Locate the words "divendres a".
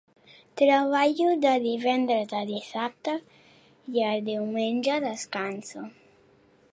1.65-2.41